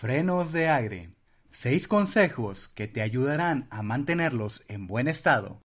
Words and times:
Frenos 0.00 0.52
de 0.52 0.68
aire. 0.68 1.10
Seis 1.50 1.88
consejos 1.88 2.68
que 2.68 2.86
te 2.86 3.02
ayudarán 3.02 3.66
a 3.68 3.82
mantenerlos 3.82 4.62
en 4.68 4.86
buen 4.86 5.08
estado. 5.08 5.60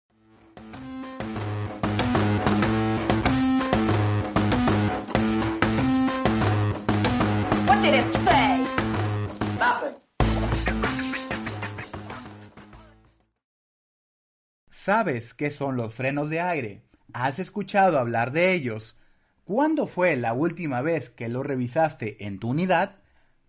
¿Sabes 14.71 15.35
qué 15.35 15.51
son 15.51 15.77
los 15.77 15.93
frenos 15.93 16.30
de 16.30 16.41
aire? 16.41 16.85
¿Has 17.12 17.41
escuchado 17.41 17.99
hablar 17.99 18.30
de 18.30 18.52
ellos? 18.52 18.97
¿Cuándo 19.43 19.88
fue 19.88 20.16
la 20.16 20.35
última 20.35 20.83
vez 20.83 21.10
que 21.10 21.29
lo 21.29 21.43
revisaste 21.43 22.24
en 22.24 22.38
tu 22.38 22.51
unidad? 22.51 23.00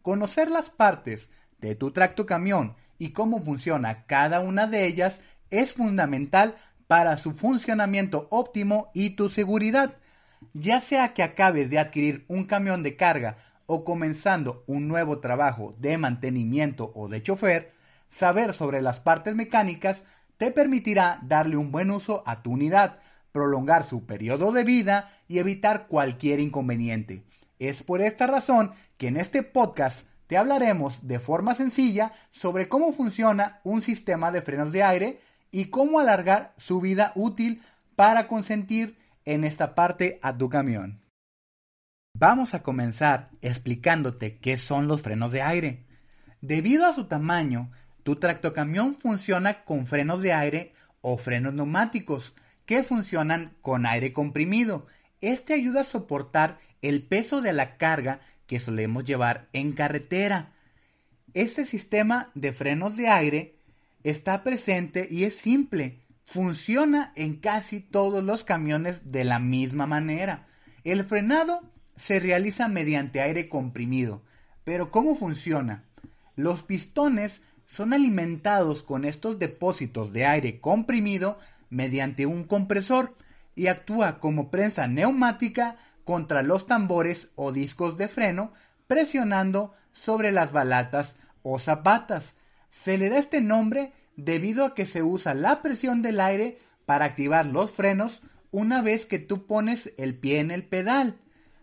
Conocer 0.02 0.50
las 0.50 0.70
partes 0.70 1.30
de 1.60 1.76
tu 1.76 1.92
tractocamión 1.92 2.76
y 2.98 3.10
cómo 3.10 3.44
funciona 3.44 4.06
cada 4.06 4.40
una 4.40 4.68
de 4.68 4.86
ellas 4.86 5.20
es 5.50 5.74
fundamental 5.74 6.56
para 6.88 7.18
su 7.18 7.32
funcionamiento 7.32 8.28
óptimo 8.32 8.90
y 8.94 9.12
tu 9.12 9.30
seguridad. 9.30 9.98
Ya 10.54 10.82
sea 10.82 11.14
que 11.14 11.24
acabes 11.24 11.70
de 11.70 11.80
adquirir 11.80 12.26
un 12.28 12.46
camión 12.46 12.84
de 12.84 12.96
carga 12.96 13.38
o 13.66 13.86
comenzando 13.86 14.64
un 14.68 14.88
nuevo 14.88 15.20
trabajo 15.20 15.76
de 15.80 15.98
mantenimiento 15.98 16.92
o 16.96 17.08
de 17.08 17.22
chofer, 17.22 17.74
saber 18.10 18.54
sobre 18.54 18.82
las 18.82 19.00
partes 19.00 19.36
mecánicas 19.36 20.04
te 20.38 20.52
permitirá 20.52 21.20
darle 21.22 21.58
un 21.58 21.72
buen 21.72 21.92
uso 21.92 22.24
a 22.26 22.42
tu 22.42 22.52
unidad, 22.52 23.00
prolongar 23.32 23.84
su 23.84 24.06
periodo 24.06 24.52
de 24.52 24.64
vida 24.64 25.12
y 25.28 25.40
evitar 25.40 25.88
cualquier 25.88 26.40
inconveniente. 26.40 27.24
Es 27.62 27.84
por 27.84 28.02
esta 28.02 28.26
razón 28.26 28.72
que 28.98 29.10
en 29.10 29.18
este 29.18 29.44
podcast 29.44 30.08
te 30.26 30.36
hablaremos 30.36 31.08
de 31.08 31.20
forma 31.20 31.54
sencilla 31.54 32.12
sobre 32.32 32.68
cómo 32.68 32.92
funciona 32.92 33.62
un 33.64 33.84
sistema 33.84 34.32
de 34.32 34.42
frenos 34.42 34.72
de 34.72 34.82
aire 34.82 35.22
y 35.52 35.66
cómo 35.66 36.00
alargar 36.00 36.56
su 36.58 36.82
vida 36.82 37.12
útil 37.14 37.62
para 37.96 38.28
consentir 38.28 38.98
en 39.26 39.44
esta 39.44 39.76
parte 39.76 40.18
a 40.24 40.36
tu 40.36 40.50
camión. 40.50 41.04
Vamos 42.18 42.56
a 42.56 42.64
comenzar 42.64 43.30
explicándote 43.44 44.40
qué 44.40 44.58
son 44.58 44.88
los 44.88 45.04
frenos 45.04 45.32
de 45.32 45.44
aire. 45.44 45.86
Debido 46.42 46.88
a 46.88 46.94
su 46.94 47.06
tamaño, 47.06 47.72
tu 48.02 48.16
tractocamión 48.16 48.96
funciona 48.96 49.64
con 49.66 49.86
frenos 49.86 50.24
de 50.24 50.34
aire 50.34 50.74
o 51.02 51.20
frenos 51.20 51.54
neumáticos 51.54 52.36
que 52.66 52.82
funcionan 52.82 53.56
con 53.62 53.86
aire 53.86 54.14
comprimido. 54.14 54.88
Este 55.22 55.54
ayuda 55.54 55.82
a 55.82 55.86
soportar 55.86 56.60
el 56.82 57.04
peso 57.04 57.42
de 57.42 57.54
la 57.54 57.78
carga 57.78 58.22
que 58.48 58.60
solemos 58.60 59.06
llevar 59.06 59.48
en 59.54 59.72
carretera. 59.74 60.52
Este 61.34 61.66
sistema 61.66 62.32
de 62.34 62.52
frenos 62.52 62.98
de 62.98 63.08
aire 63.08 63.56
está 64.04 64.44
presente 64.44 65.08
y 65.10 65.24
es 65.24 65.38
simple. 65.38 66.00
Funciona 66.26 67.14
en 67.16 67.36
casi 67.36 67.80
todos 67.80 68.24
los 68.24 68.44
camiones 68.44 69.12
de 69.12 69.24
la 69.24 69.40
misma 69.40 69.86
manera. 69.86 70.48
El 70.84 71.06
frenado 71.06 71.62
se 71.96 72.20
realiza 72.20 72.68
mediante 72.68 73.22
aire 73.22 73.48
comprimido. 73.48 74.24
Pero 74.64 74.92
¿cómo 74.92 75.16
funciona? 75.16 75.84
Los 76.36 76.64
pistones 76.64 77.44
son 77.68 77.94
alimentados 77.94 78.84
con 78.84 79.06
estos 79.06 79.40
depósitos 79.40 80.12
de 80.14 80.26
aire 80.26 80.60
comprimido 80.60 81.40
mediante 81.70 82.26
un 82.26 82.44
compresor 82.44 83.16
y 83.56 83.68
actúa 83.68 84.20
como 84.20 84.50
prensa 84.50 84.88
neumática 84.88 85.78
contra 86.04 86.42
los 86.42 86.68
tambores 86.68 87.30
o 87.36 87.52
discos 87.52 87.98
de 87.98 88.08
freno 88.08 88.54
presionando 88.88 89.74
sobre 89.94 90.32
las 90.32 90.52
balatas 90.52 91.16
o 91.44 91.60
zapatas. 91.60 92.36
Se 92.70 92.98
le 92.98 93.10
da 93.10 93.18
este 93.18 93.42
nombre 93.42 93.94
debido 94.16 94.66
a 94.66 94.76
que 94.76 94.86
se 94.86 95.04
usa 95.04 95.34
la 95.34 95.62
presión 95.62 96.02
del 96.02 96.20
aire 96.20 96.60
para 96.86 97.06
activar 97.06 97.46
los 97.46 97.72
frenos 97.72 98.22
una 98.52 98.82
vez 98.82 99.06
que 99.06 99.20
tú 99.20 99.46
pones 99.46 99.94
el 99.98 100.16
pie 100.16 100.40
en 100.40 100.52
el 100.52 100.64
pedal. 100.64 101.18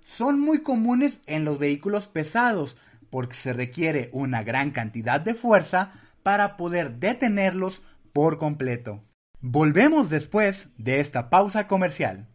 Son 0.04 0.40
muy 0.40 0.62
comunes 0.62 1.20
en 1.26 1.44
los 1.44 1.58
vehículos 1.58 2.08
pesados 2.08 2.76
porque 3.10 3.36
se 3.36 3.52
requiere 3.52 4.08
una 4.12 4.42
gran 4.42 4.70
cantidad 4.70 5.20
de 5.20 5.34
fuerza 5.34 5.92
para 6.22 6.56
poder 6.56 6.98
detenerlos 6.98 7.82
por 8.12 8.38
completo. 8.38 9.02
Volvemos 9.40 10.10
después 10.10 10.68
de 10.78 10.98
esta 10.98 11.30
pausa 11.30 11.68
comercial. 11.68 12.26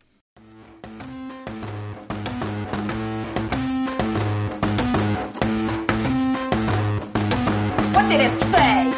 What 7.94 8.08
did 8.08 8.22
it 8.22 8.31
say? 8.52 8.90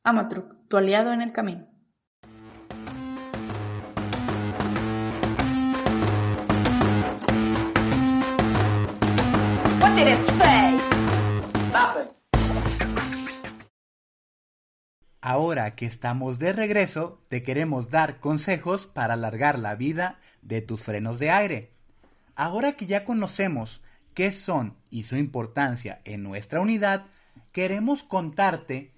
Amatruc, 0.09 0.55
tu 0.69 0.77
aliado 0.77 1.13
en 1.13 1.21
el 1.21 1.33
camino. 1.33 1.65
What 9.81 9.97
did 9.97 10.07
it 10.07 10.29
say? 10.39 10.79
Ahora 15.21 15.75
que 15.75 15.87
estamos 15.87 16.39
de 16.39 16.53
regreso, 16.53 17.21
te 17.29 17.43
queremos 17.43 17.91
dar 17.91 18.21
consejos 18.21 18.87
para 18.87 19.15
alargar 19.15 19.59
la 19.59 19.75
vida 19.75 20.21
de 20.41 20.63
tus 20.63 20.83
frenos 20.83 21.19
de 21.19 21.33
aire. 21.33 21.73
Ahora 22.37 22.77
que 22.77 22.87
ya 22.87 23.05
conocemos 23.05 23.83
qué 24.15 24.31
son 24.31 24.77
y 24.89 25.03
su 25.03 25.17
importancia 25.17 26.01
en 26.05 26.23
nuestra 26.23 26.61
unidad, 26.61 27.07
queremos 27.51 28.05
contarte 28.05 28.93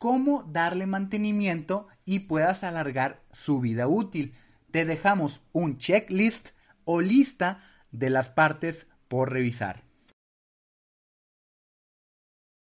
cómo 0.00 0.44
darle 0.44 0.86
mantenimiento 0.86 1.86
y 2.06 2.20
puedas 2.20 2.64
alargar 2.64 3.20
su 3.32 3.60
vida 3.60 3.86
útil. 3.86 4.34
Te 4.70 4.86
dejamos 4.86 5.42
un 5.52 5.76
checklist 5.76 6.48
o 6.86 7.02
lista 7.02 7.62
de 7.92 8.08
las 8.08 8.30
partes 8.30 8.86
por 9.08 9.30
revisar. 9.30 9.82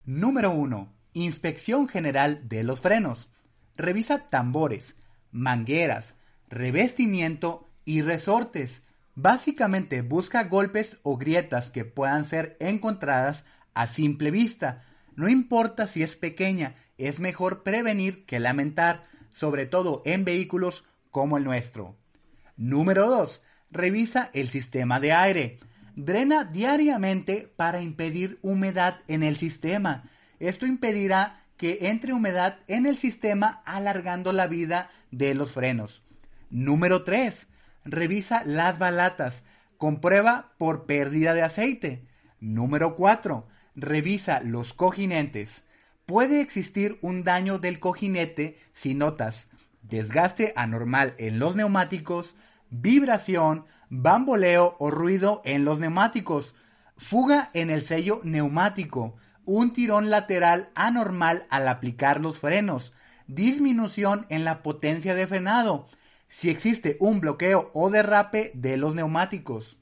Número 0.05 0.51
1. 0.51 0.93
Inspección 1.15 1.89
general 1.89 2.51
de 2.51 2.65
los 2.65 2.81
frenos. 2.81 3.31
Revisa 3.77 4.29
tambores, 4.29 4.97
mangueras, 5.31 6.15
revestimiento 6.51 7.67
y 7.87 8.03
resortes. 8.03 8.83
Básicamente 9.15 10.03
busca 10.03 10.45
golpes 10.45 10.99
o 11.03 11.17
grietas 11.17 11.71
que 11.71 11.87
puedan 11.87 12.27
ser 12.27 12.59
encontradas 12.61 13.47
a 13.73 13.87
simple 13.87 14.31
vista. 14.31 14.85
No 15.17 15.29
importa 15.29 15.87
si 15.87 16.03
es 16.03 16.17
pequeña, 16.17 16.75
es 16.99 17.19
mejor 17.19 17.63
prevenir 17.63 18.25
que 18.27 18.41
lamentar, 18.41 19.05
sobre 19.33 19.67
todo 19.67 20.03
en 20.05 20.25
vehículos 20.25 20.85
como 21.11 21.37
el 21.37 21.45
nuestro. 21.45 21.97
Número 22.57 23.09
2. 23.09 23.43
Revisa 23.71 24.31
el 24.35 24.49
sistema 24.49 25.01
de 25.01 25.13
aire. 25.13 25.59
Drena 25.97 26.45
diariamente 26.45 27.53
para 27.57 27.83
impedir 27.83 28.39
humedad 28.43 29.01
en 29.09 29.23
el 29.23 29.37
sistema. 29.37 30.05
Esto 30.41 30.67
impedirá 30.67 31.43
que 31.57 31.79
entre 31.83 32.13
humedad 32.13 32.59
en 32.67 32.87
el 32.87 32.97
sistema 32.97 33.63
alargando 33.65 34.33
la 34.33 34.47
vida 34.47 34.91
de 35.11 35.35
los 35.35 35.53
frenos. 35.53 36.03
Número 36.51 37.05
3. 37.05 37.49
Revisa 37.85 38.43
las 38.45 38.79
balatas. 38.79 39.45
Comprueba 39.77 40.53
por 40.59 40.87
pérdida 40.87 41.35
de 41.35 41.43
aceite. 41.43 42.07
Número 42.41 42.97
4. 42.97 43.47
Revisa 43.75 44.41
los 44.43 44.75
cojinentes. 44.75 45.65
Puede 46.07 46.41
existir 46.41 46.99
un 47.01 47.25
daño 47.25 47.59
del 47.59 47.81
cojinete 47.81 48.59
si 48.73 48.95
notas 48.95 49.49
desgaste 49.83 50.53
anormal 50.57 51.15
en 51.19 51.39
los 51.39 51.57
neumáticos, 51.57 52.35
vibración, 52.71 53.67
bamboleo 53.91 54.77
o 54.79 54.91
ruido 54.91 55.43
en 55.45 55.65
los 55.65 55.79
neumáticos. 55.79 56.55
fuga 56.97 57.51
en 57.53 57.71
el 57.71 57.83
sello 57.83 58.21
neumático, 58.23 59.17
un 59.45 59.73
tirón 59.73 60.09
lateral 60.09 60.71
anormal 60.77 61.47
al 61.51 61.67
aplicar 61.67 62.21
los 62.21 62.39
frenos, 62.39 62.93
disminución 63.27 64.25
en 64.29 64.45
la 64.45 64.63
potencia 64.63 65.17
de 65.17 65.27
frenado, 65.27 65.89
si 66.29 66.49
existe 66.49 66.97
un 67.01 67.19
bloqueo 67.21 67.71
o 67.75 67.91
derrape 67.91 68.53
de 68.55 68.77
los 68.77 68.95
neumáticos. 68.95 69.79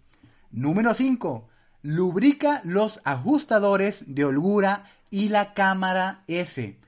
Número 0.50 0.94
5. 0.94 1.49
Lubrica 1.82 2.60
los 2.64 3.00
ajustadores 3.04 4.14
de 4.14 4.26
holgura 4.26 4.84
y 5.08 5.28
la 5.28 5.54
cámara 5.54 6.24
S. 6.26 6.78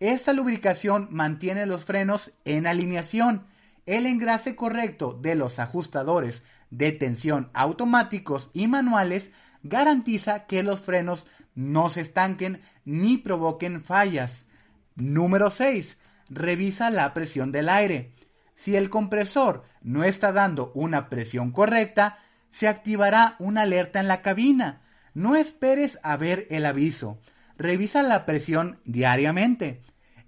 Esta 0.00 0.32
lubricación 0.32 1.08
mantiene 1.10 1.66
los 1.66 1.84
frenos 1.84 2.32
en 2.44 2.66
alineación. 2.66 3.46
El 3.86 4.06
engrase 4.06 4.56
correcto 4.56 5.16
de 5.20 5.36
los 5.36 5.58
ajustadores 5.58 6.42
de 6.70 6.90
tensión 6.90 7.50
automáticos 7.54 8.50
y 8.52 8.66
manuales 8.66 9.30
garantiza 9.62 10.46
que 10.46 10.62
los 10.62 10.80
frenos 10.80 11.26
no 11.54 11.90
se 11.90 12.00
estanquen 12.00 12.60
ni 12.84 13.18
provoquen 13.18 13.82
fallas. 13.82 14.46
Número 14.96 15.50
6. 15.50 15.96
Revisa 16.28 16.90
la 16.90 17.14
presión 17.14 17.52
del 17.52 17.68
aire. 17.68 18.14
Si 18.56 18.74
el 18.74 18.90
compresor 18.90 19.64
no 19.80 20.02
está 20.02 20.32
dando 20.32 20.72
una 20.74 21.08
presión 21.08 21.52
correcta, 21.52 22.18
se 22.50 22.68
activará 22.68 23.36
una 23.38 23.62
alerta 23.62 24.00
en 24.00 24.08
la 24.08 24.22
cabina. 24.22 24.82
No 25.14 25.36
esperes 25.36 25.98
a 26.02 26.16
ver 26.16 26.46
el 26.50 26.66
aviso. 26.66 27.18
Revisa 27.56 28.02
la 28.02 28.26
presión 28.26 28.80
diariamente. 28.84 29.82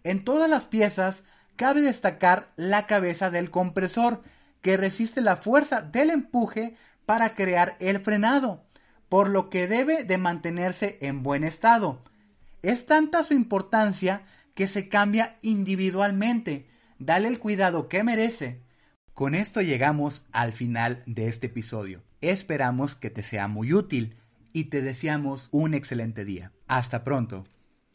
En 0.05 0.25
todas 0.25 0.49
las 0.51 0.67
piezas 0.67 1.25
cabe 1.57 1.81
destacar 1.81 2.53
la 2.57 2.87
cabeza 2.87 3.31
del 3.31 3.51
compresor, 3.51 4.23
que 4.61 4.77
resiste 4.77 5.21
la 5.21 5.37
fuerza 5.37 5.83
del 5.83 6.11
empuje 6.11 6.77
para 7.05 7.35
crear 7.35 7.77
el 7.81 8.01
frenado 8.01 8.65
por 9.13 9.29
lo 9.29 9.51
que 9.51 9.69
debe 9.69 10.05
de 10.05 10.17
mantenerse 10.17 10.97
en 11.03 11.23
buen 11.23 11.45
estado. 11.45 12.03
Es 12.63 12.87
tanta 12.87 13.23
su 13.25 13.35
importancia 13.35 14.23
que 14.55 14.67
se 14.67 14.89
cambia 14.89 15.37
individualmente. 15.43 16.67
Dale 16.99 17.29
el 17.29 17.39
cuidado 17.39 17.91
que 17.91 18.05
merece. 18.05 18.63
Con 19.13 19.35
esto 19.35 19.61
llegamos 19.61 20.25
al 20.33 20.55
final 20.55 21.03
de 21.05 21.29
este 21.29 21.49
episodio. 21.49 22.03
Esperamos 22.23 22.95
que 22.95 23.11
te 23.11 23.23
sea 23.23 23.49
muy 23.49 23.75
útil 23.75 24.17
y 24.53 24.65
te 24.65 24.81
deseamos 24.81 25.49
un 25.51 25.75
excelente 25.75 26.25
día. 26.25 26.53
Hasta 26.69 27.03
pronto. 27.05 27.45